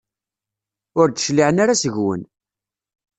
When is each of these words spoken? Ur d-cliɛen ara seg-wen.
Ur 0.99 1.07
d-cliɛen 1.09 1.57
ara 1.63 1.81
seg-wen. 1.81 2.21